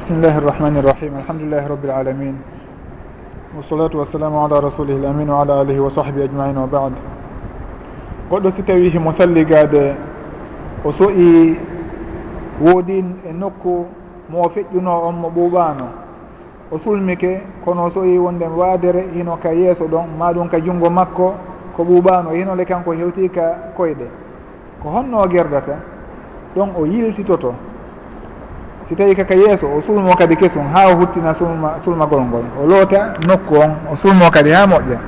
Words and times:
بسم 0.00 0.14
الله 0.14 0.38
الرحمن 0.38 0.74
الرحيم 0.80 1.12
الحمد 1.16 1.40
لله 1.44 1.62
رب 1.68 1.84
العالمين 1.84 2.36
والصلاة 3.56 3.92
والسلام 3.94 4.32
wa 4.32 4.48
ala 5.44 5.60
alihi 5.60 5.76
wa 5.80 5.90
sahbi 5.92 6.22
ajmain 6.24 6.56
wa 6.56 6.64
bad. 6.66 6.92
Goɗɗo 8.32 8.50
si 8.50 8.62
tawi 8.62 8.88
himo 8.88 9.12
salligade 9.12 9.92
o 10.84 10.92
soƴi 10.92 11.52
woodi 12.64 13.04
e 13.28 13.32
nokku 13.32 13.86
mo 14.32 14.48
feƴƴuno 14.48 15.04
on 15.04 15.12
mo 15.20 15.28
ɓuuɓano 15.28 15.86
o 16.72 16.78
sulmike 16.78 17.40
kono 17.64 17.84
o 17.84 17.90
so'i 17.90 18.16
wonde 18.16 18.46
waadere 18.48 19.04
hino 19.12 19.36
ka 19.36 19.52
yeeso 19.52 19.84
ɗon 19.84 20.16
ma 20.18 20.32
ɗum 20.32 20.48
ka 20.48 20.58
junngo 20.60 20.88
makko 20.90 21.34
ko 21.76 21.84
ɓuuɓano 21.84 22.30
hinole 22.32 22.64
kanko 22.64 22.92
hewti 22.92 23.28
ka 23.28 23.52
koyɗe. 23.76 24.08
Ko 24.82 24.88
honno 24.88 25.28
gerdata 25.28 25.76
ɗon 26.56 26.70
o 26.78 26.86
yiltitoto 26.86 27.52
si 28.90 28.96
tawi 28.96 29.14
kaka 29.14 29.34
yeeso 29.34 29.70
o 29.70 29.78
sulmo 29.86 30.10
kadi 30.18 30.34
kesum 30.34 30.66
ha 30.74 30.90
o 30.90 30.98
huttina 30.98 31.30
sulma 31.38 31.78
sulmagol 31.84 32.26
ngol. 32.26 32.44
O 32.58 32.66
loota 32.66 33.14
nokku 33.22 33.54
on 33.54 33.70
o 33.86 33.94
sulmo 33.94 34.26
kadi 34.30 34.50
ha 34.50 34.66
moƴƴa. 34.66 34.98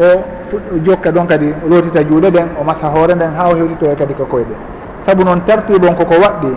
O 0.00 0.24
fuɗɗo 0.50 0.82
jokka 0.84 1.10
ɗon 1.12 1.26
kadi 1.26 1.54
o 1.64 1.68
lootita 1.68 2.02
juuɗe 2.02 2.30
ɗen 2.30 2.48
o 2.60 2.64
masa 2.64 2.88
hoore 2.88 3.14
nden 3.14 3.30
ha 3.38 3.46
o 3.48 3.54
hewtitoye 3.54 3.94
kadi 3.94 4.14
ko 4.14 4.24
koyɗe. 4.26 4.54
Saabu 5.06 5.22
noon 5.22 5.40
tartibe 5.46 5.86
on 5.86 5.94
koko 5.94 6.14
waɗɗi 6.14 6.50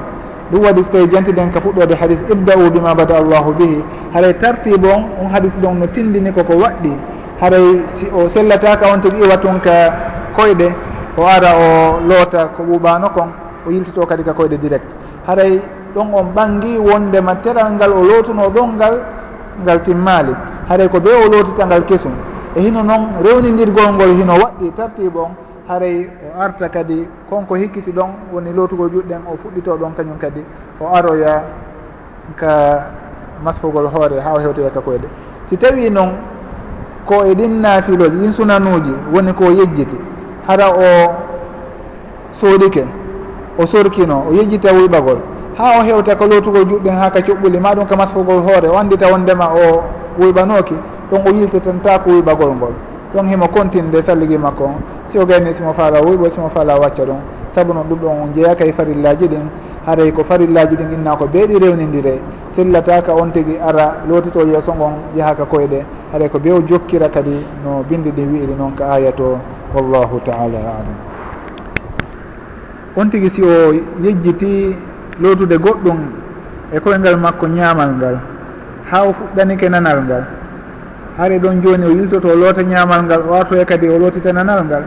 ɗum 0.52 0.63
waɗi 0.66 0.84
so 0.84 0.90
tawi 0.90 1.07
jantiɗen 1.07 1.52
ka 1.52 1.59
fuɗɗode 1.62 1.93
hadis 1.93 2.18
ibda'u 2.31 2.71
bima 2.71 2.95
bada 2.95 3.18
allahu 3.18 3.54
bihi. 3.54 3.84
Haray 4.15 4.34
tartibe 4.40 4.85
on 4.90 5.05
on 5.21 5.29
hadis 5.29 5.52
ɗon 5.62 5.77
no 5.77 5.85
tindini 5.85 6.31
koko 6.34 6.54
waɗɗi. 6.57 6.93
Haray 7.41 7.85
si 7.99 8.09
o 8.09 8.27
sellataka 8.27 8.90
on 8.91 9.02
tigi 9.02 9.21
iwa 9.21 9.38
tun 9.38 9.59
ka 9.62 9.93
koyɗe 10.34 10.73
o 11.15 11.21
ara 11.27 11.54
o 11.54 11.99
loota 12.09 12.48
ko 12.57 12.63
ɓuuɓano 12.63 13.13
kon 13.13 13.29
o 13.68 13.70
yiltito 13.70 14.04
kadi 14.07 14.23
ka 14.23 14.34
koyɗe 14.34 14.57
direct. 14.57 14.90
Haray 15.27 15.62
ɗon 15.97 16.13
on 16.13 16.27
ɓangi 16.35 16.77
wondema 16.77 17.35
teral 17.41 17.73
ngal 17.73 17.91
o 17.91 18.01
lootuno 18.03 18.49
ɗon 18.49 18.75
ngal 18.77 19.01
ngal 19.63 19.81
timmali. 19.81 20.33
Haray 20.70 20.87
ko 20.89 20.99
be 20.99 21.09
o 21.09 21.27
lootita 21.29 21.65
ngal 21.65 21.84
kesum. 21.85 22.12
E 22.55 22.62
hino 22.62 22.84
noon 22.84 23.17
rewnidirgol 23.23 23.93
ngol 23.93 24.13
hino 24.13 24.34
waɗɗi 24.37 24.71
tartibe 24.77 25.17
on 25.17 25.34
haray 25.67 26.09
o 26.21 26.39
arta 26.39 26.70
kadi 26.70 27.07
konko 27.29 27.55
hikkiti 27.55 27.91
ɗon 27.91 28.09
woni 28.31 28.54
lootugol 28.54 28.89
juɗɗen 28.93 29.21
o 29.26 29.37
fuɗɗito 29.41 29.77
ɗon 29.77 29.93
kañum 29.98 30.17
kadi. 30.20 30.45
O 30.79 30.85
aroya 30.93 31.43
ka 32.35 32.85
masfugol 33.43 33.87
hoore 33.87 34.20
ha 34.21 34.34
o 34.34 34.39
hewtoya 34.39 34.70
ka 34.70 34.79
takoyɗe 34.79 35.07
si 35.45 35.57
tawi 35.57 35.89
noon 35.89 36.11
ko 37.05 37.23
e 37.26 37.34
ɗin 37.34 37.61
naafiloji 37.61 38.17
ɗin 38.17 38.32
sunanuji 38.32 38.93
woni 39.13 39.34
ko 39.34 39.45
yejjiti 39.51 39.98
hara 40.48 40.70
o 40.70 41.13
soodike 42.32 42.84
o 43.57 43.65
sorkino 43.65 44.26
o 44.29 44.34
yejjita 44.34 44.73
wuyɓagol 44.73 45.37
ha 45.58 45.80
o 45.80 45.84
hewta 45.84 46.16
ko 46.16 46.26
lootugol 46.27 46.66
juɗɗen 46.66 46.96
ha 46.96 47.10
ka 47.10 47.20
coɓɓuli 47.22 47.60
ma 47.60 47.74
ɗum 47.76 47.86
ka 47.88 47.96
maskugol 47.96 48.41
hoore 48.41 48.68
o 48.70 48.74
wandita 48.74 49.08
wondema 49.12 49.50
o 49.54 49.82
wuyɓanoki 50.20 50.76
ɗon 51.12 51.22
o 51.27 51.32
yiltitanta 51.34 52.00
ko 52.00 52.10
wuyɓagol 52.12 52.52
ngol. 52.55 52.74
Ɗon 53.13 53.27
himo 53.27 53.48
continde 53.48 54.02
salligi 54.02 54.38
makko 54.38 54.63
on. 54.66 54.76
Si 55.10 55.18
o 55.18 55.26
gayni 55.26 55.54
simo 55.54 55.74
faala 55.74 56.00
wuyɓo 56.02 56.30
simo 56.30 56.50
faala 56.50 56.78
wacca 56.78 57.04
ɗum. 57.05 57.18
Saabu 57.52 57.74
noon 57.74 57.85
ɗum 57.90 58.00
ɗon 58.00 58.10
on 58.24 58.34
jeeyaka 58.35 58.66
e 58.66 58.72
farillaji 58.72 59.28
ɗin 59.28 59.48
haray 59.88 60.12
ko 60.12 60.24
farillaji 60.24 60.76
ɗin 60.76 60.94
inna 60.94 61.16
ko 61.16 61.26
beeɗi 61.28 61.58
rewnidire 61.60 62.20
sellataka 62.55 63.13
on 63.16 63.32
tigui 63.32 63.58
ara 63.60 63.96
lootito 64.08 64.46
yeeso 64.46 64.74
ngon 64.75 64.94
yahaka 65.16 65.44
koyɗe. 65.46 65.84
Haray 66.13 66.30
ko 66.30 66.38
bew 66.40 66.62
jokkira 66.68 67.09
kadi 67.09 67.44
no 67.63 67.84
bindi 67.90 68.12
ɗi 68.12 68.22
wiiri 68.31 68.53
noon 68.56 68.75
ka 68.75 68.91
aya 68.94 69.12
to 69.12 69.40
wallahu 69.74 70.19
taala 70.24 70.59
alam. 70.59 70.97
On 72.96 73.06
tigui 73.09 73.30
si 73.31 73.41
o 73.41 73.74
yejjiti 74.03 74.75
lootude 75.19 75.57
goɗɗum 75.57 76.00
e 76.73 76.79
koyngal 76.79 77.18
makko 77.18 77.47
ñaamal 77.47 77.91
ngal 77.97 78.18
ha 78.91 79.03
o 79.03 79.13
fuɗɗanike 79.13 79.69
nanal 79.69 80.03
ngal. 80.03 80.23
Haare 81.18 81.40
ɗon 81.40 81.62
joni 81.62 81.85
o 81.85 81.90
yiltoto 81.90 82.28
o 82.29 82.35
loota 82.35 82.62
ñaamal 82.63 83.03
ngal 83.03 83.22
o 83.29 83.34
artoye 83.34 83.66
kadi 83.66 83.90
o 83.90 83.97
lootita 83.97 84.31
nanal 84.31 84.63
ngal. 84.66 84.84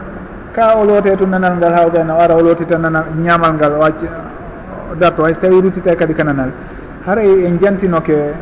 Ka 0.53 0.75
o 0.77 0.85
loote 0.85 1.15
to 1.17 1.25
nanal 1.25 1.55
ngal 1.57 1.73
ha 1.73 1.85
o 1.85 1.89
gayna 1.89 2.15
o 2.15 2.19
ara 2.19 2.35
o 2.35 2.41
lootita 2.41 2.77
nanal 2.77 3.05
ñaamal 3.17 3.53
ngal 3.53 3.73
o 3.79 3.83
acca 3.83 4.07
o 4.91 4.95
darto 4.95 5.23
hay 5.23 5.33
so 5.33 5.41
tawi 5.41 5.61
rutita 5.61 5.91
e 5.91 5.95
kadi 5.95 6.13
ka 6.13 6.23
nanal. 6.23 6.51
Haray 7.05 7.45
en 7.45 7.59
jantinoke 7.59 8.33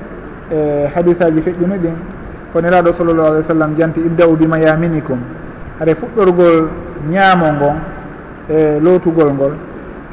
e 0.52 0.88
hadis 0.94 1.20
aji 1.22 1.42
feƴƴuni 1.42 1.78
ɗin 1.78 1.96
ko 2.52 2.60
foniraɗo 2.60 2.94
sallllahu 2.94 3.28
alih 3.28 3.40
w 3.40 3.44
sallam 3.44 3.76
janti 3.78 4.00
ibda'u 4.00 4.36
bima 4.36 4.58
yaminikum 4.58 5.20
haray 5.80 5.96
fuɗɗorgol 5.96 6.68
ñaamo 7.10 7.52
ngon 7.54 7.76
e 8.50 8.80
lootugol 8.82 9.34
ngol. 9.34 9.54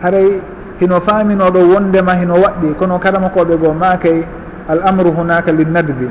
Haray 0.02 0.40
hino 0.80 1.00
faaminoɗo 1.00 1.58
wondema 1.72 2.14
hino 2.14 2.34
waɗɗi 2.34 2.74
kono 2.78 2.98
karama 2.98 3.28
koɓe 3.28 3.56
goo 3.56 3.72
makay 3.72 4.24
al 4.68 4.80
amru 4.84 5.10
hunaka 5.12 5.52
linnadbi 5.52 6.08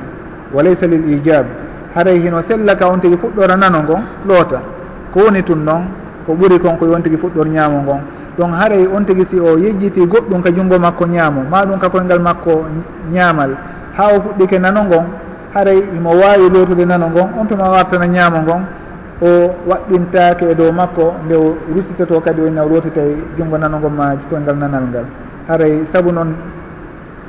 wa 0.53 0.63
laysa 0.63 0.87
lil 0.87 1.03
ijab 1.13 1.45
haray 1.95 2.19
hino 2.19 2.41
sellaka 2.41 2.87
on 2.89 2.99
tigui 2.99 3.17
fuɗɗora 3.17 3.55
nano 3.57 3.83
ngon 3.83 4.01
loota. 4.27 4.59
Ko 5.13 5.19
woni 5.25 5.43
tun 5.43 5.63
noon 5.63 5.83
ko 6.25 6.33
ɓuri 6.33 6.59
kon 6.59 6.75
ko 6.77 6.85
yon 6.87 7.01
tigi 7.01 7.17
fuɗɗor 7.17 7.47
ñaamo 7.47 7.81
ngon. 7.81 7.99
Donc 8.37 8.51
haray 8.53 8.85
on 8.87 9.03
tigui 9.05 9.25
si 9.29 9.39
o 9.39 9.57
yejjiti 9.57 10.01
goɗɗum 10.05 10.41
ka 10.43 10.49
junngo 10.51 10.77
makko 10.79 11.05
ñaamo 11.05 11.41
ma 11.49 11.65
ɗum 11.65 11.79
ka 11.79 11.89
koyngal 11.89 12.19
makko 12.19 12.65
ñaamal. 13.13 13.51
Ha 13.97 14.07
o 14.13 14.19
fuɗɗike 14.21 14.59
nano 14.59 14.83
ngon 14.83 15.05
haray 15.53 15.83
imo 15.95 16.09
wawi 16.09 16.49
lootude 16.49 16.85
nano 16.85 17.07
ngon 17.09 17.29
on 17.39 17.45
tuma 17.47 17.69
wartana 17.69 18.05
ñaamo 18.07 18.41
ngon 18.41 18.61
o 19.21 19.55
waɗɗintake 19.67 20.45
e 20.51 20.55
dow 20.55 20.71
makko 20.71 21.13
nde 21.25 21.35
o 21.35 21.55
ruttitoto 21.73 22.19
kadi 22.19 22.41
woni 22.41 22.59
o 22.59 22.67
lotita 22.67 23.01
e 23.01 23.15
junggo 23.37 23.57
nanogol 23.57 23.91
ma 23.91 24.15
koyngal 24.29 24.57
nanal 24.57 24.83
ngal. 24.91 25.05
Haray 25.47 25.85
saabu 25.91 26.11
noon 26.11 26.35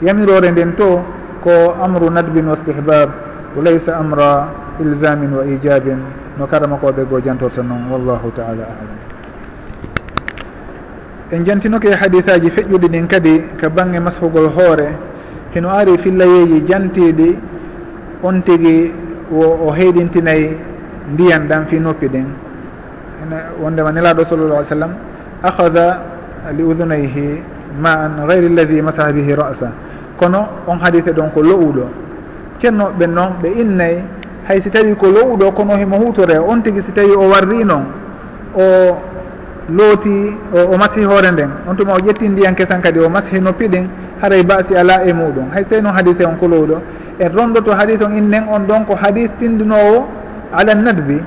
yamirore 0.03 0.51
nden 0.51 0.75
to 0.75 1.01
ko 1.43 1.75
amru 1.81 2.11
nadbin 2.11 2.49
wa 2.49 2.57
stihbab 2.57 3.11
wa 3.57 3.63
laysa 3.63 3.97
amra 3.99 4.49
ilsamin 4.81 5.31
wa 5.33 5.45
ijabin 5.45 5.99
no 6.39 6.47
karama 6.47 6.77
koɓe 6.77 7.05
goo 7.09 7.21
jantorta 7.21 7.63
noon 7.63 7.87
wallahu 7.91 8.33
taala 8.35 8.67
alam. 8.67 8.99
En 11.31 11.45
jantinoke 11.45 11.91
hadis 11.95 12.27
aji 12.29 12.51
feƴƴuɗi 12.51 12.89
ɗin 12.89 13.07
kadi 13.07 13.43
ka 13.61 13.69
bangge 13.69 14.01
mashugol 14.01 14.51
hoore 14.51 14.91
hino 15.55 15.71
ari 15.71 15.97
fillayeji 15.99 16.67
jantiɗi 16.67 17.39
on 18.23 18.43
tigui 18.43 18.91
o, 19.31 19.69
o 19.69 19.73
heydintinayi 19.73 20.51
ndiyan 21.13 21.47
ɗan 21.49 21.67
fi 21.69 21.79
noppi 21.81 22.09
ɗen 22.09 22.27
wondema 23.63 23.93
nelaɗo 23.93 24.25
sallallah 24.29 24.59
alih 24.59 24.69
sallam 24.69 24.93
ahada 25.43 25.99
li 26.57 26.63
udunayhi 26.63 27.43
ma 27.81 27.93
an 28.07 28.27
gayri 28.27 28.49
lladi 28.49 28.83
masaha 28.83 29.13
bihi 29.13 29.35
rasa. 29.35 29.71
Kono 30.17 30.47
on 30.67 30.79
hadise 30.79 31.13
ɗon 31.13 31.31
ko 31.33 31.43
lowuɗo 31.43 31.85
cennoɓe 32.61 33.07
noon 33.07 33.33
ɓe 33.43 33.49
innayi 33.61 33.99
hay 34.49 34.61
si 34.63 34.71
tawi 34.71 34.95
ko 34.97 35.07
lowuɗo 35.11 35.53
kono 35.53 35.77
himo 35.77 35.97
hutore 35.99 36.39
on 36.39 36.63
tigui 36.63 36.83
si 36.83 36.93
tawi 36.93 37.13
o 37.13 37.29
warri 37.29 37.65
noon 37.65 37.85
o 38.57 38.97
looti 39.69 40.33
o 40.55 40.77
masihi 40.77 41.05
hoore 41.05 41.31
nden. 41.33 41.51
On 41.69 41.75
tuma 41.75 41.95
o 41.95 41.99
ƴetti 41.99 42.29
ndiyan 42.29 42.55
kesan 42.55 42.81
kadi 42.81 43.01
o 43.01 43.09
masihi 43.09 43.41
noppi 43.41 43.69
ɗin 43.69 43.87
haray 44.23 44.43
basi 44.43 44.75
ala 44.75 45.05
e 45.05 45.13
muɗum. 45.13 45.51
Hay 45.53 45.63
so 45.65 45.71
tawi 45.71 45.83
noon 45.83 45.95
hadise 45.95 46.25
on 46.25 46.37
ko 46.39 46.47
lowuɗo 46.49 46.81
en 47.19 47.29
rondoto 47.33 47.73
hadise 47.73 48.03
on 48.03 48.17
innen 48.17 48.45
on 48.49 48.61
ɗon 48.67 48.85
ko 48.87 48.95
hadis 48.95 49.29
tindinowo 49.39 50.07
ala 50.53 50.75
nadbi 50.75 51.19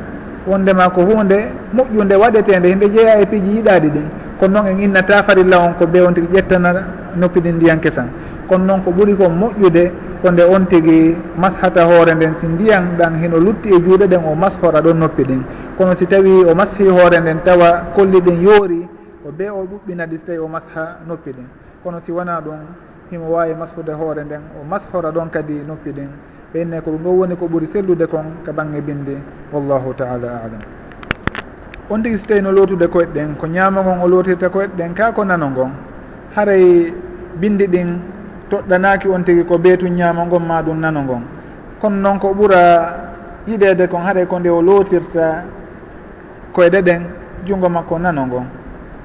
wondema 0.48 0.90
ko 0.90 1.02
hunde 1.02 1.48
moƴƴunde 1.76 2.16
waɗetede 2.16 2.68
hinde 2.70 2.90
jeeya 2.90 3.20
e 3.22 3.26
piiji 3.26 3.56
yiɗaɗi 3.58 3.90
ɗin 3.90 4.08
kono 4.40 4.54
noon 4.62 4.68
en 4.72 4.80
innata 4.80 5.24
farilla 5.24 5.60
on 5.60 5.74
ko 5.74 5.86
be 5.86 6.00
on 6.02 6.14
tigui 6.14 6.32
ƴettana 6.38 6.74
noppi 7.16 7.40
ɗin 7.42 7.56
ndiyan 7.56 7.80
kesan. 7.80 8.08
Kono 8.48 8.66
noon 8.66 8.82
ko 8.84 8.92
ɓuuri 8.92 9.16
ko 9.18 9.28
moƴƴude 9.30 9.92
konde 10.22 10.42
on 10.44 10.66
tigui 10.66 11.16
mashata 11.38 11.84
hoore 11.84 12.14
nden 12.16 12.34
si 12.40 12.48
ndiyan 12.48 12.96
ɗan 12.98 13.18
hino 13.22 13.38
lutti 13.38 13.70
e 13.70 13.80
juuɗe 13.82 14.08
ɗen 14.08 14.22
o 14.26 14.36
mashora 14.36 14.82
ɗon 14.82 14.94
noppi 14.98 15.24
ɗin. 15.24 15.42
Kono 15.78 15.96
si 15.96 16.06
tawi 16.08 16.46
o 16.46 16.56
mashi 16.56 16.88
hoore 16.88 17.20
nden 17.20 17.40
tawa 17.44 17.84
kolli 17.96 18.20
ɗin 18.22 18.42
yoori 18.42 18.88
ko 19.24 19.32
be 19.32 19.50
o 19.50 19.68
ɓuɓɓina 19.68 20.06
ɗi 20.08 20.18
so 20.18 20.26
tawi 20.28 20.38
o 20.40 20.48
masha 20.48 20.98
noppi 21.08 21.32
ɗin. 21.32 21.48
Kono 21.84 22.00
si 22.06 22.12
wona 22.12 22.40
ɗum 22.40 22.60
himo 23.12 23.26
wawi 23.32 23.54
mashude 23.56 23.92
hoore 23.92 24.24
nden 24.24 24.42
o 24.56 24.64
mashora 24.64 25.12
ɗon 25.12 25.30
kadi 25.30 25.62
noppi 25.68 25.92
ɗin. 25.92 26.08
ɓenne 26.54 26.82
ko 26.82 26.92
ɗum 26.92 27.04
ɗo 27.04 27.10
woni 27.12 27.36
ko 27.36 27.46
ɓuuri 27.48 27.68
sellude 27.68 28.06
kon 28.08 28.26
ka 28.44 28.52
bange 28.52 28.82
binde 28.82 29.18
wallahu 29.54 29.94
taala 29.94 30.42
alam. 30.46 30.62
On 31.90 32.02
tigui 32.02 32.18
so 32.18 32.26
tawi 32.28 32.42
no 32.42 32.52
lootude 32.52 32.88
koyɗe 32.88 33.14
ɗen 33.14 33.36
ko 33.38 33.46
ñaama 33.48 33.82
gon 33.84 34.00
o 34.02 34.08
lootirta 34.08 34.50
koyɗe 34.50 34.74
ɗen 34.78 34.94
ka 34.96 35.12
ko 35.12 35.24
nano 35.26 35.50
ngon? 35.50 35.72
Haray 36.36 36.92
bindi 37.40 37.68
ɗin 37.68 38.00
toɗɗanaki 38.50 39.08
on 39.10 39.24
tigui 39.24 39.46
ko 39.46 39.58
beetu 39.60 39.88
ñaama 39.88 40.26
ngon 40.26 40.40
ma 40.48 40.62
ɗum 40.62 40.80
nano 40.80 41.02
ngon? 41.04 41.22
Kono 41.80 41.96
noon 41.96 42.18
ko 42.20 42.34
ɓuura 42.34 42.94
yiɗede 43.48 43.88
kon 43.88 44.02
haɗay 44.02 44.26
ko 44.26 44.40
nde 44.40 44.50
o 44.50 44.62
lootirta 44.62 45.44
koyɗe 46.54 46.82
ɗen 46.82 47.02
junngo 47.46 47.70
makko 47.70 48.00
nano 48.00 48.26
ngon? 48.26 48.46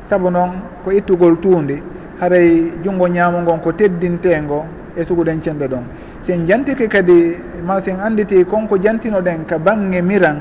Saabu 0.08 0.30
noon 0.30 0.50
ko 0.84 0.90
ittugol 0.92 1.36
tuundi 1.40 1.76
haray 2.20 2.72
junngo 2.82 3.06
ñaamo 3.06 3.40
ngon 3.42 3.58
ko 3.60 3.72
teddintengo 3.72 4.64
e 4.96 5.04
suguɗen 5.04 5.42
cenɗe 5.42 5.68
ɗon. 5.68 5.84
sen 6.26 6.46
jantike 6.46 6.88
kadi 6.88 7.36
ma 7.64 7.80
sen 7.80 8.00
anditi 8.00 8.44
konko 8.44 8.76
jantinoɗen 8.78 9.44
ka 9.46 9.58
bange 9.58 10.00
miran 10.02 10.40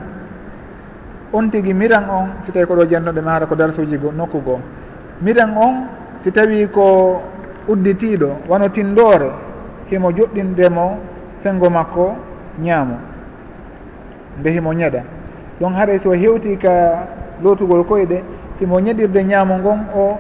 on 1.32 1.50
tigui 1.50 1.74
miran 1.74 2.10
on 2.10 2.28
si 2.46 2.52
tawi 2.52 2.66
ko 2.66 2.76
ɗo 2.76 2.86
koɗo 2.88 3.22
ma 3.22 3.32
hara 3.32 3.46
ko 3.46 3.56
darsuji 3.56 3.98
go 3.98 4.12
nokku 4.12 4.42
goo 4.44 4.60
miran 5.22 5.52
on 5.58 5.88
si 6.24 6.32
tawi 6.32 6.68
ko 6.72 7.22
udditiɗo 7.68 8.48
wano 8.48 8.70
tindore 8.70 9.32
himo 9.90 10.12
joɗɗindemo 10.12 10.98
sengo 11.44 11.70
makko 11.70 12.16
ñaamo. 12.60 12.98
Nde 14.40 14.52
himo 14.52 14.74
ñeɗa 14.74 15.02
donc 15.60 15.76
haɗa 15.76 16.00
so 16.00 16.12
hewti 16.12 16.58
ka 16.58 17.06
lootugol 17.44 17.84
koyɗe 17.84 18.24
himo 18.60 18.80
ñeɗirde 18.80 19.24
ñaamo 19.24 19.58
ngon 19.58 19.80
o 19.96 20.18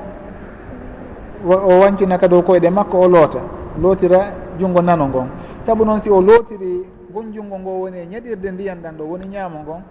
o 1.45 1.80
wancina 1.80 2.18
ka 2.18 2.27
dow 2.27 2.42
koyɗe 2.42 2.69
makko 2.69 3.00
o 3.00 3.07
loota. 3.07 3.39
Lootira 3.81 4.19
junngo 4.59 4.81
nano 4.81 5.07
ngon. 5.07 5.27
saabu 5.65 5.86
noon 5.86 6.01
si 6.01 6.10
o 6.10 6.21
lootiri 6.21 6.83
gonjungo 7.13 7.60
ngo 7.60 7.69
woni 7.81 7.98
e 7.98 8.06
ñaɗirde 8.06 8.51
ndiyan 8.51 8.81
ɗan 8.83 8.95
ɗo 8.98 9.04
woni 9.04 9.27
ñaamo 9.27 9.60
ngon 9.63 9.81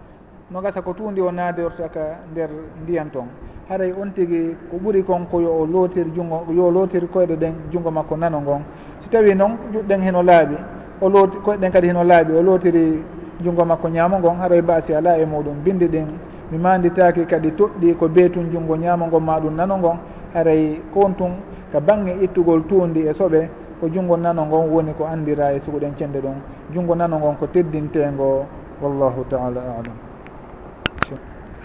no 0.51 0.61
gasa 0.61 0.83
ko 0.83 0.93
tuundi 0.93 1.21
o 1.21 1.31
naadortaka 1.33 2.19
nder 2.33 2.51
ndiyan 2.83 3.11
ton. 3.11 3.27
Haray 3.69 3.93
on 3.93 4.13
tigi 4.13 4.55
ko 4.71 4.77
ɓuri 4.77 5.03
kon 5.03 5.25
ko 5.31 5.41
yo 5.41 5.49
o 5.63 5.67
lootir 5.67 6.07
junngo 6.15 6.45
yo 6.53 6.71
lootir 6.71 7.07
koyɗe 7.09 7.37
ɗen 7.37 7.53
junngo 7.73 7.91
makko 7.91 8.17
nano 8.17 8.41
ngon. 8.41 8.63
Si 9.01 9.09
tawi 9.09 9.35
noon 9.35 9.57
juɗɗen 9.73 10.01
heno 10.03 10.23
laaɓi 10.23 10.57
o 11.01 11.09
looti 11.09 11.39
koyɗe 11.39 11.61
ɗen 11.61 11.71
kadi 11.73 11.89
heno 11.89 12.05
laaɓi 12.05 12.33
o 12.37 12.43
lootiri 12.43 13.03
junngo 13.43 13.65
makko 13.65 13.89
ñaamo 13.89 14.19
ngon 14.19 14.37
haray 14.41 14.61
baasi 14.63 14.95
ala 14.95 15.17
e 15.19 15.25
muɗum. 15.25 15.57
Bindi 15.65 15.87
ɗin 15.89 16.07
mi 16.51 16.59
manditaki 16.59 17.25
kadi 17.25 17.51
toɗɗi 17.53 17.95
ko 17.97 18.09
beetun 18.09 18.51
junngo 18.53 18.77
ñaamo 18.77 19.07
ngon 19.07 19.21
ma 19.25 19.41
ɗum 19.41 19.55
nano 19.57 19.79
ngon 19.79 19.97
haray 20.35 20.83
kon 20.93 21.15
tun 21.17 21.33
ka 21.73 21.81
bange 21.81 22.13
ittugol 22.21 22.63
tuundi 22.69 23.07
e 23.09 23.13
soɓe 23.15 23.49
ko 23.83 23.91
junngo 23.91 24.15
nano 24.17 24.47
ngon 24.47 24.71
woni 24.71 24.95
ko 24.95 25.11
anndira 25.11 25.51
e 25.51 25.59
suguɗen 25.59 25.99
cennde 25.99 26.23
ɗon 26.23 26.39
junngo 26.71 26.95
nano 26.95 27.19
ngon 27.19 27.35
ko 27.35 27.47
teddintengo 27.51 28.47
wallahu 28.81 29.27
taala 29.29 29.59
alam. 29.59 29.99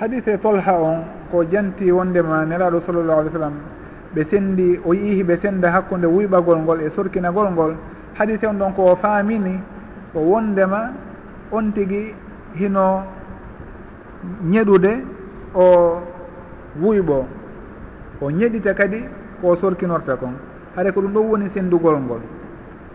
Hadise 0.02 0.40
tolha 0.42 0.82
on 0.82 1.06
ko 1.30 1.46
janti 1.46 1.92
wondema 1.92 2.42
neraɗo 2.44 2.82
sallllahu 2.82 3.20
alih 3.22 3.30
w 3.30 3.34
sallam 3.38 3.54
ɓe 4.16 4.24
sendi 4.26 4.80
o 4.84 4.94
yii 4.94 5.22
ɓe 5.24 5.38
senda 5.38 5.70
hakkude 5.70 6.08
wuyɓagol 6.10 6.58
ngol 6.66 6.82
e 6.82 6.90
sorkinagol 6.90 7.52
ngol 7.54 7.76
hadise 8.18 8.48
on 8.48 8.58
ɗon 8.58 8.74
ko 8.74 8.96
faamini 8.96 9.62
ko 10.14 10.20
wondema 10.20 10.90
on 11.52 11.70
tigi 11.72 12.16
hino 12.58 13.04
ñeɗude 14.42 15.06
o 15.54 16.02
wuyɓo 16.82 17.26
o 18.22 18.32
ñeɗita 18.32 18.74
kadi 18.74 19.06
ko 19.42 19.56
sorkinorta 19.56 20.16
kon. 20.18 20.34
haade 20.78 20.92
ko 20.94 21.02
ɗum 21.02 21.14
ɗo 21.14 21.22
woni 21.22 21.50
sendugol 21.50 22.00
ngol. 22.00 22.22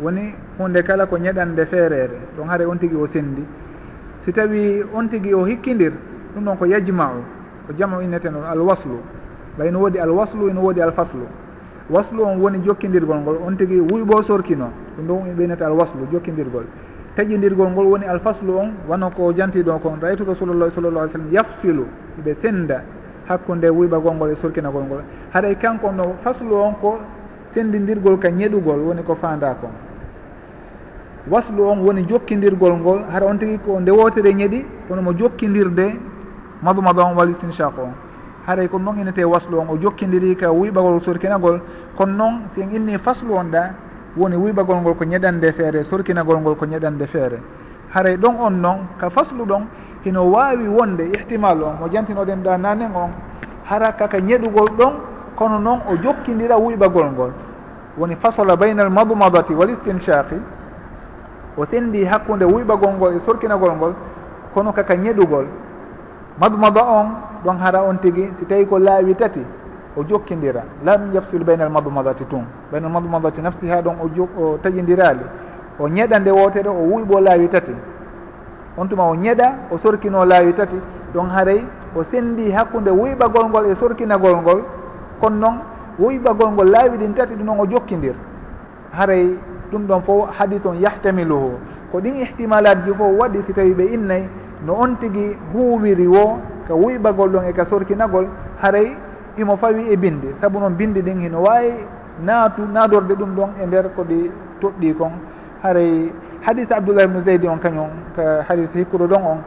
Woni 0.01 0.35
hunde 0.59 0.83
kala 0.83 1.07
ko 1.07 1.17
ñeɗande 1.19 1.67
feerere. 1.67 2.19
Ɗon 2.39 2.49
haade 2.49 2.65
on 2.65 2.77
tigi 2.79 2.95
o 2.95 3.07
sendi. 3.07 3.45
Si 4.25 4.33
tawi 4.33 4.83
on 4.95 5.09
tigi 5.09 5.35
o 5.35 5.45
hikkidir 5.45 5.93
ɗum 6.35 6.45
ɗon 6.45 6.57
ko 6.57 6.65
yajmau 6.67 7.15
ko 7.67 7.73
jamu 7.77 8.01
inneten 8.01 8.35
alwaslu. 8.51 9.01
Ɓay 9.59 9.71
no 9.73 9.81
woodi 9.81 9.99
alwaslu 9.99 10.49
ene 10.49 10.59
woodi 10.61 10.81
alfaslu. 10.81 11.27
Waslu 11.91 12.23
on 12.23 12.39
woni 12.39 12.63
jokkidirgol 12.65 13.19
ngol 13.19 13.39
on 13.47 13.57
tigi 13.57 13.81
wuyɓo 13.81 14.23
sorkino 14.23 14.71
ɗum 14.97 15.07
ɗo 15.07 15.35
ɓeynete 15.37 15.63
alwaslu 15.65 16.07
jokkidirgol 16.13 16.65
taƴidirgol 17.17 17.71
ngol 17.71 17.87
woni 17.87 18.07
alfaslu 18.07 18.57
on 18.57 18.73
wano 18.89 19.11
ko 19.11 19.33
jantiɗo 19.35 19.79
kon 19.83 19.99
raytu 20.01 20.25
rasulullah 20.25 20.71
sallallah 20.71 21.03
alih 21.03 21.13
sallam 21.13 21.33
yafsilu 21.33 21.87
ɓe 22.25 22.35
senda 22.41 22.83
hakkude 23.29 23.69
wuyɓagol 23.69 24.15
ngol 24.15 24.31
e 24.31 24.35
sorkinagol 24.37 24.83
ngol. 24.85 25.03
Haɗay 25.35 25.57
kanko 25.59 25.93
no 25.93 26.15
faslu 26.23 26.55
on 26.55 26.75
ko 26.81 26.99
sendidirgol 27.55 28.19
ka 28.19 28.29
ñeɗugol 28.31 28.81
woni 28.81 29.03
ko 29.03 29.15
fanda 29.15 29.55
kon. 29.61 29.71
Waslu 31.31 31.63
on 31.63 31.79
woni 31.85 32.05
jokkidirgol 32.09 32.73
ngol 32.81 33.01
hara 33.13 33.27
on 33.27 33.39
tigui 33.39 33.59
ko 33.59 33.79
nde 33.81 33.91
wotere 33.91 34.33
ñeɗi 34.35 34.65
kono 34.89 35.03
mo 35.03 35.13
jokkidirde 35.13 35.95
madumada 36.63 37.03
on 37.05 37.15
walla 37.15 37.31
istinchaq 37.31 37.79
on. 37.79 37.93
Haray 38.47 38.69
ko 38.69 38.79
noon 38.79 38.99
inete 38.99 39.23
waslu 39.25 39.59
on 39.59 39.69
o 39.71 39.77
jokkidiri 39.79 40.35
ka 40.37 40.51
wuyɓagol 40.51 41.01
sorkinagol 41.03 41.61
kono 41.97 42.13
noon 42.13 42.35
si 42.55 42.61
en 42.63 42.75
inni 42.75 42.99
faslu 42.99 43.35
on 43.35 43.51
ɗa 43.51 43.71
woni 44.17 44.37
wuyɓagol 44.37 44.81
ngol 44.81 44.95
ko 44.97 45.05
ñeɗande 45.05 45.53
feere 45.53 45.85
sorkinagol 45.85 46.41
ngol 46.41 46.57
ko 46.57 46.67
ñeɗande 46.67 47.07
feere. 47.07 47.39
Haray 47.95 48.17
ɗon 48.17 48.35
on 48.41 48.51
noon 48.61 48.79
ka 48.99 49.11
faslu 49.11 49.45
ɗon 49.47 49.63
hino 50.05 50.25
wawi 50.25 50.67
wonde 50.67 51.05
ihtimal 51.15 51.63
on 51.63 51.75
mo 51.81 51.89
jantinoɗen 51.89 52.43
ɗa 52.43 52.59
nanen 52.59 52.91
on 52.95 53.11
hara 53.65 53.93
kaka 53.93 54.19
ñeɗugol 54.21 54.71
ɗon 54.77 54.93
kono 55.43 55.59
noon 55.59 55.81
o 55.91 55.97
jokkidira 55.97 56.57
wuyɓagol 56.57 57.11
ngol. 57.13 57.31
Woni 57.99 58.17
fasola 58.17 58.57
bayna 58.57 58.83
almadmadati 58.85 59.53
wal 59.55 59.71
istinchaqi 59.71 60.37
o 61.57 61.67
sendi 61.67 62.05
hakkude 62.05 62.45
wuyɓagol 62.45 62.93
ngol 62.97 63.17
e 63.17 63.21
sorkinagol 63.27 63.73
ngol 63.77 63.93
kono 64.55 64.73
kaka 64.73 64.95
ñeɗugol. 64.95 65.47
Madmada 66.39 66.83
on 66.85 67.07
ɗon 67.45 67.59
hara 67.61 67.83
on 67.83 67.97
tigi 67.99 68.31
si 68.39 68.47
tawi 68.47 68.67
ko 68.67 68.79
laawi 68.79 69.15
tati 69.15 69.41
o 69.97 70.05
jokkidira 70.05 70.63
lam 70.85 71.11
yafsil 71.13 71.43
bayna 71.45 71.65
almadmadati 71.65 72.25
tun. 72.27 72.45
Bayna 72.71 72.87
almadmadati 72.87 73.41
nafsiha 73.43 73.83
ɗon 73.83 73.97
o 74.01 74.09
jok 74.15 74.31
o 74.39 74.59
taƴidirali 74.63 75.25
o 75.81 75.89
ñeɗa 75.89 76.19
nde 76.21 76.31
wotere 76.31 76.69
o 76.69 76.83
wuyɓo 76.87 77.21
laawi 77.21 77.49
tati. 77.49 77.73
On 78.79 78.87
tuma 78.87 79.03
o 79.11 79.15
ñeɗa 79.17 79.55
o 79.73 79.79
sorkino 79.79 80.25
laawi 80.25 80.53
tati. 80.55 80.77
Ɗon 81.13 81.29
haray 81.35 81.65
o 81.97 82.05
sendi 82.05 82.51
hakkude 82.53 82.91
wuyɓagol 82.91 83.49
ngol 83.49 83.67
e 83.67 83.75
sorkinagol 83.75 84.37
ngol 84.37 84.63
kono 85.23 85.37
noon 85.39 85.59
wowi 85.99 86.19
ngol 86.19 86.69
laawi 86.71 86.99
ɗin 86.99 87.15
tati 87.15 87.35
ɗum 87.35 87.47
noon 87.47 87.61
o 87.61 87.67
jokkidir. 87.71 88.15
Haray 88.93 89.39
ɗum 89.71 89.87
ɗon 89.87 90.03
fof 90.03 90.31
hadis 90.39 90.61
on 90.67 90.75
yahtamiluhu. 90.81 91.53
Ko 91.93 92.01
ɗin 92.01 92.17
ihtimalat 92.17 92.85
ji 92.85 92.91
fof 92.91 93.19
waɗi 93.19 93.43
si 93.43 93.53
tawi 93.53 93.73
ɓe 93.75 93.85
innayyi 93.95 94.29
no 94.67 94.75
on 94.75 94.97
tigi 95.01 95.37
huuwiri 95.53 96.07
wo 96.07 96.39
ka 96.67 96.75
wuyɓagol 96.75 97.31
ɗon 97.31 97.45
e 97.49 97.53
ka 97.53 97.65
sorkinagol 97.65 98.27
haray 98.61 98.97
imo 99.39 99.57
fawi 99.57 99.93
e 99.93 99.97
bindi. 99.97 100.29
Saabu 100.41 100.59
noon 100.59 100.75
bindi 100.75 101.01
ɗin 101.03 101.21
hino 101.21 101.43
wawi 101.43 101.73
naatu 102.25 102.63
naadorde 102.73 103.15
ɗum 103.15 103.35
ɗon 103.37 103.51
e 103.63 103.67
nder 103.67 103.91
ko 103.95 104.03
ɗi 104.03 104.31
toɗɗi 104.61 104.95
kon. 104.97 105.13
Haray 105.63 106.13
hadis 106.43 106.67
abdoullah 106.71 107.05
ibnu 107.05 107.21
zeydi 107.23 107.47
on 107.47 107.59
kañum 107.59 107.89
ka 108.17 108.43
hadis 108.49 108.69
hikkuɗo 108.75 109.07
ɗon 109.07 109.23
on. 109.25 109.39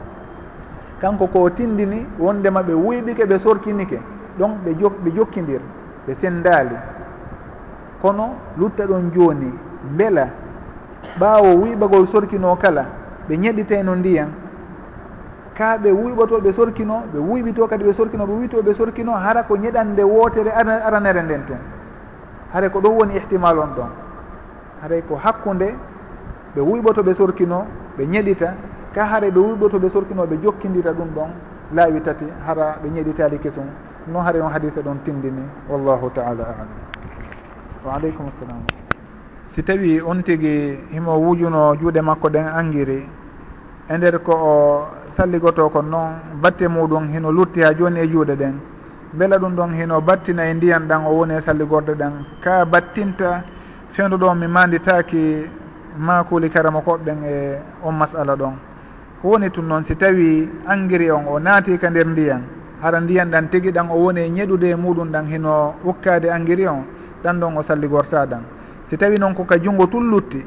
Kanko 1.02 1.28
ko 1.28 1.50
tindini 1.50 2.06
wondema 2.20 2.62
ɓe 2.64 2.74
wuyɓike 2.74 3.26
ɓe 3.26 3.40
sorkinike. 3.40 4.00
ɗon 4.40 4.52
ɓe 4.66 4.72
ɓe 5.04 5.12
jokkidir 5.16 5.62
ɓe 6.08 6.14
sendaali. 6.14 6.76
Kono 8.02 8.36
lutta 8.58 8.86
ɗon 8.86 9.12
jooni 9.14 9.54
mbela 9.94 10.28
ɓaawo 11.20 11.56
wuyɓagol 11.62 12.08
sorkino 12.12 12.56
kala 12.56 12.86
ɓe 13.30 13.38
ñeɗitayno 13.38 13.96
ndiyan. 13.96 14.30
Ka 15.58 15.78
ɓe 15.78 15.92
wuyɓoto 15.92 16.40
ɓe 16.42 16.54
sorkino 16.54 17.04
ɓe 17.14 17.20
wuyɓito 17.20 17.68
kadi 17.68 17.84
ɓe 17.86 17.94
sorkino 17.94 18.26
ɓe 18.26 18.34
wuyto 18.34 18.62
ɓe 18.62 18.74
sorkino 18.74 19.12
hara 19.14 19.44
ko 19.44 19.56
ñeɗande 19.58 20.04
wootere 20.04 20.52
aranere 20.52 21.22
nden 21.24 21.46
tun 21.48 21.58
haray 22.54 22.70
ko 22.70 22.80
ɗon 22.80 22.94
woni 22.98 23.16
ihtimal 23.16 23.58
on 23.60 23.72
ɗon. 23.76 23.90
Haray 24.82 25.02
ko 25.02 25.16
hakkunde 25.16 25.76
ɓe 26.56 26.62
wuyɓoto 26.62 27.04
ɓe 27.04 27.14
sorkino 27.16 27.66
ɓe 27.98 28.06
ñeɗita. 28.06 28.54
Ka 28.94 29.06
haray 29.06 29.32
ɓe 29.32 29.40
wuyɓoto 29.40 29.80
ɓe 29.80 29.90
sorkino 29.90 30.24
ɓe 30.26 30.38
jokkidira 30.44 30.92
ɗum 30.92 31.08
ɗon 31.16 31.30
laawi 31.74 32.02
tati 32.02 32.26
hara 32.46 32.76
ɓe 32.84 32.90
ñeɗitali 32.90 33.40
kesum. 33.40 33.66
noon 34.08 34.24
haari 34.24 34.40
on 34.42 34.52
hadise 34.52 34.82
ɗon 34.82 34.98
tindini 35.04 35.42
wallahu 35.70 36.10
taala 36.14 36.44
alam. 36.44 36.68
Wa 37.86 37.96
aleykum 37.96 38.30
salam 38.32 38.62
si 39.48 39.64
tawi 39.64 40.02
on 40.02 40.22
tigi 40.24 40.78
himo 40.92 41.18
wujuno 41.20 41.76
juuɗe 41.76 42.02
makko 42.02 42.30
ɗen 42.30 42.48
angiri 42.48 43.08
e 43.90 43.98
nder 43.98 44.20
ko 44.22 44.32
o 44.34 44.88
salligoto 45.18 45.70
ko 45.70 45.82
noon 45.82 46.40
batte 46.42 46.68
muɗum 46.68 47.08
hino 47.14 47.32
lutti 47.32 47.62
ha 47.62 47.74
joni 47.74 48.00
e 48.00 48.08
juuɗe 48.08 48.36
ɗen. 48.36 48.54
Beela 49.14 49.38
ɗum 49.38 49.56
ɗon 49.56 49.74
hino 49.74 50.02
battina 50.02 50.44
e 50.50 50.54
ndiyan 50.54 50.88
ɗan 50.88 51.06
o 51.08 51.12
woni 51.16 51.34
e 51.36 51.42
salligorde 51.42 51.96
ɗen. 51.96 52.14
Ka 52.42 52.66
battinta 52.66 53.44
fewdo 53.92 54.18
ɗon 54.18 54.36
mi 54.38 54.48
manditaki 54.48 55.46
makuli 55.98 56.50
karama 56.50 56.80
koɓɓen 56.82 57.24
e 57.24 57.58
on 57.84 57.94
masala 57.96 58.36
ɗon. 58.36 58.54
Ko 59.22 59.30
woni 59.30 59.50
tun 59.52 59.64
noon 59.68 59.84
si 59.86 59.96
tawi 59.96 60.50
engrais 60.70 61.12
on 61.12 61.26
o 61.28 61.40
naati 61.40 61.78
ka 61.80 61.90
nder 61.90 62.06
ndiyan. 62.08 62.42
Hara 62.86 63.00
ndiyan 63.02 63.32
ɗan 63.32 63.50
tigui 63.50 63.72
ɗan 63.72 63.88
o 63.90 63.96
woni 63.98 64.30
ñeɗude 64.30 64.70
e 64.70 64.76
muɗum 64.76 65.10
ɗan 65.12 65.26
hino 65.26 65.74
ukkade 65.84 66.26
engrais 66.30 66.68
on 66.70 66.84
ɗan 67.24 67.40
ɗon 67.40 67.58
o 67.58 67.62
salligorta 67.64 68.26
ɗan 68.26 68.44
si 68.88 68.96
tawi 68.98 69.18
noon 69.18 69.34
ko 69.34 69.44
ka 69.44 69.58
junngo 69.58 69.88
tun 69.88 70.06
lutti 70.12 70.46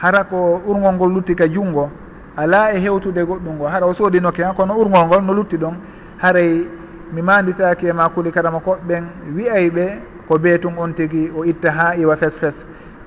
hara 0.00 0.22
ko 0.24 0.62
urgol 0.66 0.94
ngol 0.94 1.12
lutti 1.12 1.34
ka 1.34 1.48
junngo 1.48 1.90
ala 2.36 2.72
e 2.72 2.78
hewtude 2.78 3.18
goɗɗum 3.26 3.54
ngo 3.56 3.66
hara 3.66 3.86
o 3.86 3.92
soodinoke 3.92 4.40
ha 4.44 4.52
kono 4.52 4.74
urgol 4.78 5.04
ngol 5.06 5.22
no 5.24 5.32
lutti 5.34 5.56
ɗon 5.56 5.74
haray 6.22 6.68
mi 7.12 7.20
manditaki 7.22 7.86
e 7.88 7.92
makuli 7.92 8.30
karama 8.30 8.58
koɓɓen 8.60 9.04
wiyay 9.34 9.70
ɓe 9.70 9.84
ko 10.28 10.38
beetum 10.38 10.78
on 10.78 10.92
tigui 10.94 11.32
o 11.36 11.44
itta 11.44 11.70
ha 11.72 11.96
iwa 11.96 12.16
fes 12.16 12.38
fes 12.38 12.54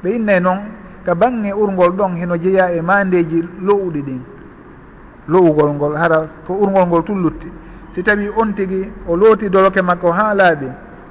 ɓe 0.04 0.16
innay 0.16 0.40
noon 0.42 0.60
ka 1.06 1.16
bange 1.16 1.54
urgol 1.54 1.92
ɗon 1.96 2.16
heno 2.20 2.36
jeeya 2.36 2.74
e 2.76 2.82
mandeji 2.82 3.48
lowɗi 3.62 4.02
ɗin 4.02 4.22
lowugol 5.30 5.72
ngol 5.74 5.96
hara 5.96 6.28
ko 6.46 6.54
urgol 6.60 6.86
ngol 6.88 7.04
tun 7.04 7.22
lutti 7.24 7.48
si 7.94 8.04
tawi 8.04 8.30
on 8.36 8.54
tigi 8.54 8.92
o 9.08 9.16
looti 9.16 9.50
doloke 9.50 9.82
makko 9.82 10.12
ha 10.12 10.34
laaɓi 10.34 10.68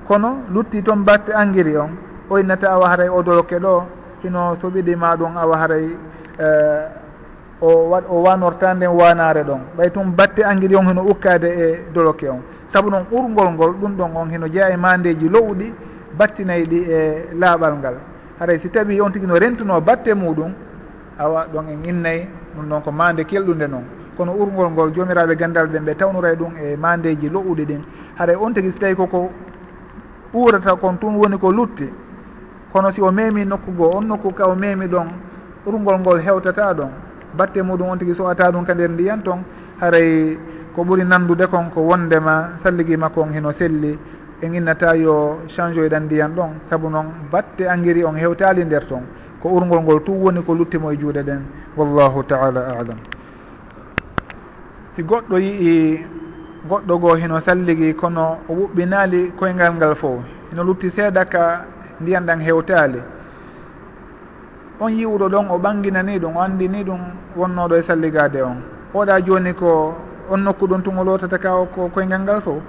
kono 0.06 0.44
lutti 0.50 0.82
toon 0.82 1.04
batte 1.04 1.30
engiri 1.32 1.76
on 1.76 1.90
o 2.28 2.38
innata 2.38 2.70
awa 2.72 2.88
haray 2.88 3.08
o 3.08 3.22
doloke 3.22 3.58
ɗo 3.58 3.82
hino 4.22 4.56
so 4.60 4.68
ɓiɗima 4.68 5.16
ɗum 5.16 5.36
awa 5.36 5.56
haray 5.58 5.96
eh, 6.38 6.86
o 7.60 7.88
waɗ 7.90 8.04
o 8.10 8.22
wanorta 8.22 8.74
nden 8.74 8.88
wanare 8.90 9.42
ɗon. 9.44 9.60
Ɓay 9.76 9.90
tun 9.92 10.10
batte 10.16 10.40
engiri 10.42 10.74
on 10.74 10.86
hino 10.88 11.02
ukkade 11.02 11.44
e 11.46 11.84
doloke 11.94 12.28
on. 12.28 12.40
Saabu 12.66 12.90
noon 12.90 13.06
urgol 13.12 13.50
ngol 13.52 13.72
ɗum 13.80 13.96
ɗon 13.96 14.10
on 14.16 14.30
hino 14.30 14.46
jeeya 14.48 14.70
e 14.70 14.76
mandeji 14.76 15.28
lowɗi 15.28 15.72
battinayi 16.18 16.64
ɗi 16.66 16.78
e 16.90 17.28
laaɓal 17.38 17.74
ngal. 17.78 17.94
Haray 18.40 18.58
si 18.58 18.68
tawi 18.70 19.00
on 19.00 19.10
tigi 19.12 19.26
no 19.26 19.34
rentuno 19.38 19.80
batte 19.80 20.14
muɗum 20.14 20.52
awa 21.18 21.46
ɗon 21.52 21.68
en 21.68 21.84
innayi 21.84 22.28
ɗum 22.56 22.68
ɗon 22.68 22.80
ko 22.82 22.90
mande 22.90 23.24
kelɗude 23.24 23.68
noon. 23.68 23.84
kono 24.16 24.32
urgol 24.32 24.70
ngol 24.70 24.92
jomiraɓe 24.94 25.36
gandal 25.36 25.66
ɓen 25.66 25.84
ɓe 25.84 25.94
tawnora 25.96 26.34
ɗum 26.34 26.52
e 26.56 26.76
mandeji 26.76 27.28
lo'uɗi 27.28 27.64
ɗin. 27.64 27.80
Haɗa 28.18 28.38
on 28.40 28.52
tigui 28.52 28.72
so 28.72 28.78
tawi 28.78 28.94
koko 28.94 29.30
ɓurata 30.32 30.76
kon 30.76 30.96
tun 30.98 31.16
woni 31.16 31.38
ko 31.38 31.50
lutti 31.50 31.88
kono 32.72 32.90
si 32.90 33.00
o 33.00 33.10
memi 33.10 33.44
nokku 33.44 33.72
goo 33.76 33.90
on 33.96 34.02
nokku 34.06 34.32
ka 34.34 34.46
o 34.48 34.54
memi 34.54 34.86
ɗon 34.86 35.08
urgol 35.66 35.98
ngol 36.00 36.20
hewtata 36.20 36.74
ɗon. 36.74 36.90
Batte 37.34 37.62
muɗum 37.62 37.88
on 37.90 37.96
tigui 37.98 38.14
so 38.14 38.26
ata 38.26 38.50
ɗum 38.50 38.64
ka 38.64 38.74
nder 38.74 38.90
ndiyan 38.90 39.22
ton 39.22 39.42
haray 39.80 40.36
ko 40.74 40.82
ɓuuri 40.84 41.04
nandude 41.04 41.46
kon 41.50 41.70
ko 41.72 41.80
wondema 41.80 42.50
salligima 42.62 43.08
kon 43.08 43.32
heno 43.32 43.52
selli 43.52 43.98
en 44.42 44.54
innata 44.54 44.94
yo 44.96 45.40
change 45.46 45.74
changeoyɗan 45.74 46.04
ndiyan 46.04 46.34
ɗon. 46.34 46.50
Saabu 46.68 46.88
noon 46.90 47.06
batte 47.30 47.62
engiri 47.64 48.04
on 48.04 48.14
hewtali 48.16 48.64
nder 48.64 48.86
ton 48.86 49.02
ko 49.40 49.48
urgol 49.48 49.80
ngol 49.82 50.02
tu 50.04 50.12
woni 50.12 50.42
ko 50.42 50.54
luttimo 50.54 50.90
e 50.90 50.96
juuɗe 50.96 51.22
ɗen. 51.22 51.40
Wallahu 51.76 52.22
taala 52.24 52.76
alam. 52.78 53.11
Si 54.96 55.02
goɗɗo 55.02 55.38
yii 55.38 56.04
goɗɗo 56.68 56.98
goo 56.98 57.14
hino 57.14 57.40
salligui 57.40 57.94
kono 57.94 58.38
o 58.48 58.52
ɓuɓɓinali 58.54 59.32
koyngal 59.38 59.74
ngal 59.74 59.94
fof 59.94 60.20
hino 60.50 60.64
lutti 60.64 60.90
seeɗa 60.90 61.24
ka 61.24 61.64
ndiyan 62.00 62.26
ɗan 62.26 62.40
hewtali 62.40 63.00
on 64.80 64.90
yiwɗo 64.92 65.28
ɗon 65.28 65.46
o 65.50 65.58
ɓanginani 65.58 66.18
ɗum 66.18 66.36
o 66.36 66.40
andini 66.40 66.84
ɗum 66.84 67.00
wonnoɗo 67.36 67.74
e 67.76 67.82
salligade 67.82 68.42
on. 68.42 68.56
Oɗa 68.94 69.20
joni 69.24 69.54
ko 69.54 69.94
on 70.30 70.38
nokku 70.40 70.66
ɗum 70.66 70.82
tun 70.82 70.98
o 70.98 71.04
lotata 71.04 71.38
ka 71.38 71.50
ko 71.74 71.88
koyngal 71.88 72.20
ngal 72.22 72.40
fof 72.42 72.62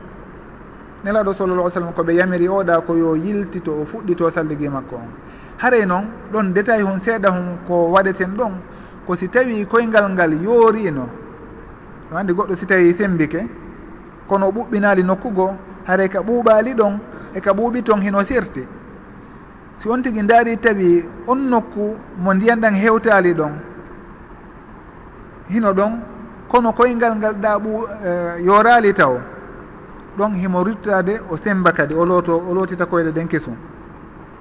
nelaɗo 1.04 1.34
sallallah 1.34 1.70
sallam 1.72 1.92
koɓe 1.94 2.14
yamiri 2.16 2.48
oɗa 2.48 2.82
ko 2.86 2.96
yo 2.96 3.16
yiltito 3.16 3.72
o 3.82 3.86
fuɗɗito 3.86 4.30
salligui 4.32 4.70
makko 4.70 4.96
on. 4.96 5.10
Haray 5.58 5.86
noon 5.86 6.06
ɗon 6.32 6.54
détail 6.54 6.84
hun 6.84 7.00
seeɗa 7.00 7.30
hun 7.32 7.58
ko 7.68 7.92
waɗeten 7.92 8.36
ɗon 8.38 8.52
ko 9.08 9.16
si 9.16 9.28
tawi 9.28 9.66
koyngal 9.66 10.10
ngal 10.12 10.34
yoorino 10.42 11.10
andi 12.18 12.34
goɗɗo 12.34 12.56
si 12.56 12.66
tawi 12.66 12.94
sembike 12.94 13.48
kono 14.28 14.48
o 14.48 14.52
ɓuɓɓinali 14.52 15.04
nokkugo 15.04 15.56
haray 15.88 16.10
ka 16.10 16.20
ɓuuɓali 16.22 16.74
ɗon 16.74 17.00
e 17.36 17.40
ka 17.42 17.52
ɓuuɓi 17.54 17.84
ton 17.84 18.02
hino 18.02 18.24
sirti. 18.24 18.64
Si 19.80 19.90
on 19.90 20.02
tigui 20.02 20.24
daari 20.24 20.58
tawi 20.58 21.04
on 21.28 21.36
nokku 21.50 21.96
mo 22.18 22.34
ndiyan 22.34 22.60
ɗan 22.62 22.76
hewtali 22.76 23.34
ɗon 23.34 23.52
hino 25.50 25.74
ɗon 25.74 25.92
kono 26.48 26.72
koyngal 26.74 27.16
ngal 27.18 27.34
ɗa 27.36 27.60
ɓu 27.60 27.70
e, 27.70 28.10
uh, 28.10 28.46
yorali 28.46 28.94
taw 28.94 29.18
ɗon 30.18 30.36
himo 30.36 30.64
ruttade 30.64 31.20
o 31.30 31.38
semba 31.38 31.72
kadi 31.72 31.94
o 31.94 32.06
looto 32.06 32.38
o 32.50 32.54
lootita 32.54 32.86
koyɗe 32.86 33.12
ɗen 33.12 33.28
kesum 33.28 33.56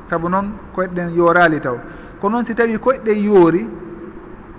saabu 0.04 0.28
noon 0.28 0.52
koyɗe 0.74 0.94
ɗen 0.94 1.10
yorali 1.16 1.60
taw. 1.60 1.76
Ko 2.20 2.28
noon 2.28 2.44
si 2.44 2.54
tawi 2.54 2.78
koyɗe 2.78 3.12
yoori 3.24 3.66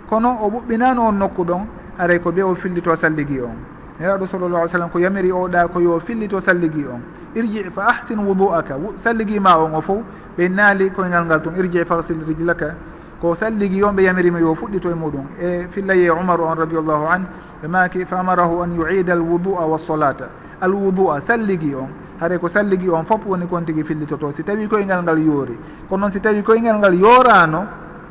kono 0.10 0.30
o 0.42 0.50
ɓuɓɓinano 0.50 1.08
on 1.08 1.14
nokku 1.16 1.44
ɗon 1.46 1.66
aray 1.98 2.20
ko 2.20 2.32
ɓe 2.32 2.42
o 2.44 2.56
fillito 2.56 2.96
salligui 2.96 3.42
on. 3.42 3.56
Neraɗo 4.00 4.26
sallallah 4.26 4.62
alih 4.62 4.72
sallam 4.72 4.90
ko 4.90 5.00
yamiri 5.00 5.32
oɗa 5.32 5.68
ko 5.68 5.80
yo 5.80 6.00
fillito 6.00 6.40
salligui 6.40 6.86
on. 6.86 7.02
Irji 7.36 7.64
fa 7.74 7.88
ahsin 7.90 8.18
wudu 8.20 8.46
wudu'aka 8.46 8.76
salligima 8.98 9.58
on 9.58 9.76
o 9.76 9.82
fof 9.82 10.00
ɓe 10.38 10.50
naali 10.50 10.90
koyngal 10.92 11.26
ngal 11.26 11.42
tun. 11.42 11.54
Irji 11.58 11.86
fasil 11.86 12.18
rijlaka 12.26 12.76
ko 13.22 13.36
salligui 13.36 13.84
on 13.84 13.94
ɓe 13.94 14.04
yamirima 14.04 14.40
yo 14.40 14.56
fuɗɗito 14.56 14.90
e 14.90 14.94
muɗum. 14.94 15.26
E 15.40 15.68
fillaye 15.72 16.10
oumaru 16.10 16.44
on 16.44 16.56
radiallahu 16.56 17.06
an 17.12 17.26
ɓe 17.62 17.68
maki 17.68 18.06
fa 18.06 18.20
amarahu 18.20 18.62
an 18.62 18.76
yuida 18.76 19.14
alwudu'a 19.14 19.66
wassolata 19.66 20.30
alwudu'a 20.62 21.22
salligui 21.22 21.76
on. 21.76 21.90
Haɗa 22.20 22.40
ko 22.40 22.48
salligui 22.48 22.90
on 22.90 23.06
fof 23.06 23.22
woni 23.26 23.46
kon 23.48 23.64
tigui 23.64 23.84
fillitoto. 23.84 24.32
Si 24.32 24.44
tawi 24.44 24.68
koyngal 24.68 25.04
ngal 25.04 25.20
yoori 25.20 25.58
kono 25.88 26.02
noon 26.02 26.12
si 26.12 26.20
tawi 26.20 26.42
koyngal 26.42 26.78
ngal 26.80 26.94
yoorano 26.96 27.66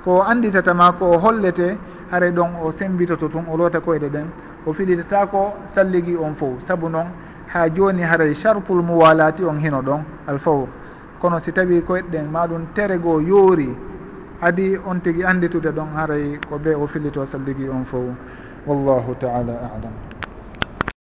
ko 0.05 0.23
anditatama 0.23 0.93
ko 0.99 1.19
hollete 1.19 1.77
hare 2.13 2.31
ɗon 2.31 2.51
o 2.63 2.71
sembitoto 2.73 3.29
tun 3.29 3.45
o 3.51 3.57
loota 3.57 3.81
koyɗe 3.81 4.09
ɗen 4.11 4.27
o 4.67 4.73
filitata 4.73 5.27
ko 5.27 5.55
salligui 5.67 6.17
on 6.17 6.35
fof 6.35 6.61
saabu 6.61 6.89
noon 6.89 7.07
ha 7.49 7.69
joni 7.75 8.03
haray 8.03 8.35
charpul 8.35 8.83
muwalati 8.83 9.43
on 9.45 9.59
hino 9.59 9.81
ɗon 9.83 10.03
alfawr 10.29 10.69
kono 11.21 11.41
si 11.41 11.53
tawi 11.53 11.81
koyɗe 11.81 12.11
ɗen 12.13 12.27
maɗum 12.31 12.67
tere 12.75 12.99
goo 12.99 13.19
yoori 13.21 13.75
adi 14.43 14.77
on 14.87 15.01
tigui 15.01 15.25
anditude 15.25 15.71
ɗon 15.73 15.89
haray 15.97 16.39
ko 16.49 16.59
ɓe 16.59 16.75
o 16.75 16.87
fillito 16.87 17.25
salligui 17.27 17.69
on 17.69 17.85
fof 17.85 18.05
wallahu 18.67 19.15
taala 19.19 19.57
alam. 19.75 20.12